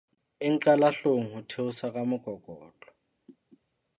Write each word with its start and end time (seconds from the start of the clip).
E 0.45 0.47
nqala 0.53 0.89
hloohong 0.97 1.29
ho 1.33 1.39
theosa 1.49 1.87
ka 1.93 2.01
mokokotlo. 2.09 2.89